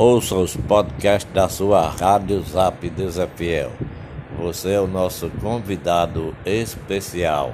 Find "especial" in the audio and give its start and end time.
6.42-7.52